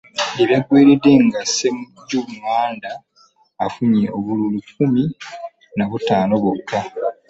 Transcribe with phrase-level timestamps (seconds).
[0.35, 2.91] Gye byaggweeredde nga Ssemujju ŋŋanda
[3.65, 5.03] afunye obululu kkumi
[5.77, 6.79] na butaano bwokka